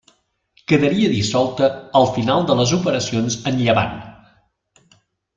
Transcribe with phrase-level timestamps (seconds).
[0.71, 1.67] Quedaria dissolta
[1.99, 3.93] al final de les operacions en Llevant.